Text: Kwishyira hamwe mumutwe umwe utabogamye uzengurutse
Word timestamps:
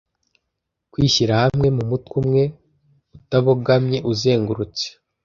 Kwishyira 0.91 1.33
hamwe 1.41 1.67
mumutwe 1.77 2.15
umwe 2.21 2.43
utabogamye 3.17 3.97
uzengurutse 4.11 4.85